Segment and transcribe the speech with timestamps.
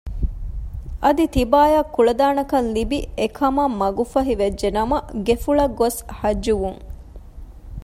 [1.03, 6.81] އަދި ތިބާއަށް ކުޅަދާނަކަން ލިބި އެ ކަމަށް މަގު ފަހި ވެއްޖެ ނަމަ ގެފުޅަށް ގޮސް ޙައްޖުވުން